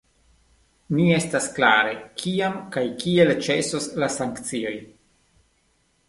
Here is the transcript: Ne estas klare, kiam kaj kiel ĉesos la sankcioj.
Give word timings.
Ne 0.99 1.03
estas 1.17 1.49
klare, 1.57 1.91
kiam 2.21 2.55
kaj 2.75 2.83
kiel 3.03 3.33
ĉesos 3.47 3.85
la 4.05 4.09
sankcioj. 4.15 4.73